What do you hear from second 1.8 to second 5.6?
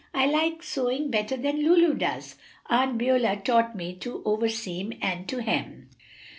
does. Aunt Beulah taught me to overseam and to